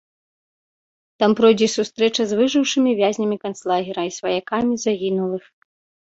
[1.23, 5.45] Там пройдзе сустрэча з выжыўшымі вязнямі канцлагера і сваякамі загінулых.